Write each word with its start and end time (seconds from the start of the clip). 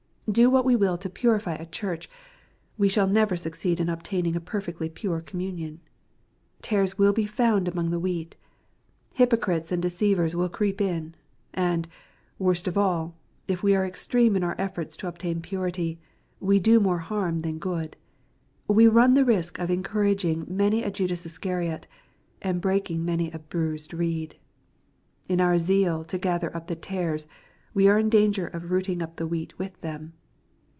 Do 0.31 0.49
what 0.49 0.63
we 0.63 0.77
will 0.77 0.97
to 0.99 1.09
purify 1.09 1.55
a 1.55 1.65
church, 1.65 2.09
we 2.77 2.87
shall 2.87 3.05
never 3.07 3.35
succeed 3.35 3.81
in 3.81 3.89
obtaining 3.89 4.33
a 4.33 4.39
perfectly 4.39 4.87
pure 4.87 5.19
communion. 5.19 5.81
Tares 6.61 6.97
will 6.97 7.11
be 7.11 7.25
found 7.25 7.67
among 7.67 7.91
the 7.91 7.99
wheat. 7.99 8.37
Hypocrites 9.15 9.73
and 9.73 9.81
deceivers 9.81 10.33
will 10.33 10.47
creep 10.47 10.79
in. 10.79 11.15
And, 11.53 11.85
worst 12.39 12.65
of 12.65 12.77
all, 12.77 13.13
if 13.49 13.61
we 13.61 13.75
are 13.75 13.85
extreme 13.85 14.37
in 14.37 14.43
our 14.45 14.55
efforts 14.57 14.95
to 14.97 15.07
obtain 15.09 15.41
purity, 15.41 15.99
we 16.39 16.61
do 16.61 16.79
more 16.79 16.99
harm 16.99 17.39
than 17.39 17.59
good. 17.59 17.97
We 18.69 18.87
run 18.87 19.15
the 19.15 19.25
risk 19.25 19.59
of 19.59 19.69
encourage 19.69 20.23
ing 20.23 20.45
many 20.47 20.81
a 20.81 20.91
Judas 20.91 21.25
Iscariot, 21.25 21.87
and 22.41 22.61
breaking 22.61 23.03
many 23.03 23.29
a 23.31 23.39
bruised 23.39 23.93
reed. 23.93 24.37
In 25.27 25.41
our 25.41 25.57
zeal 25.57 26.05
to" 26.05 26.17
gather 26.17 26.55
up 26.55 26.67
the 26.67 26.75
tares," 26.77 27.27
we 27.73 27.89
are 27.89 27.99
in 27.99 28.07
danger 28.07 28.47
of" 28.47 28.71
rooting 28.71 29.01
up 29.01 29.17
the 29.17 29.27
wheat 29.27 29.59
with 29.59 29.81
them." 29.81 30.13